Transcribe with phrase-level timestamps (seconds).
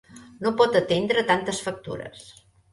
[0.45, 2.27] No pot atendre tantes factures.